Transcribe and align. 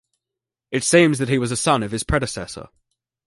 It 0.71 0.83
seems 0.83 1.19
that 1.19 1.29
he 1.29 1.37
was 1.37 1.51
a 1.51 1.55
son 1.55 1.83
of 1.83 1.91
his 1.91 2.01
predecessor. 2.03 2.69